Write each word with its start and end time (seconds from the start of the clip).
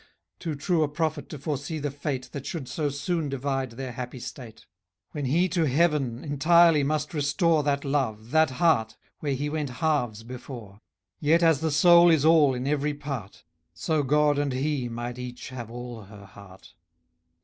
Too 0.39 0.55
true 0.55 0.81
a 0.81 0.87
prophet 0.87 1.29
to 1.29 1.37
foresee 1.37 1.77
the 1.77 1.91
fate 1.91 2.29
That 2.31 2.47
should 2.47 2.67
so 2.67 2.89
soon 2.89 3.29
divide 3.29 3.73
their 3.73 3.91
happy 3.91 4.17
state; 4.19 4.65
When 5.11 5.25
he 5.25 5.47
to 5.49 5.67
heaven 5.67 6.23
entirely 6.23 6.81
must 6.83 7.13
restore 7.13 7.61
That 7.61 7.85
love, 7.85 8.31
that 8.31 8.49
heart, 8.49 8.97
where 9.19 9.35
he 9.35 9.47
went 9.47 9.69
halves 9.69 10.23
before. 10.23 10.79
Yet 11.19 11.43
as 11.43 11.59
the 11.59 11.69
soul 11.69 12.09
is 12.09 12.25
all 12.25 12.55
in 12.55 12.65
every 12.65 12.95
part, 12.95 13.43
So 13.75 14.01
God 14.01 14.39
and 14.39 14.53
he 14.53 14.89
might 14.89 15.19
each 15.19 15.49
have 15.49 15.69
all 15.69 16.05
her 16.05 16.25
heart. 16.25 16.73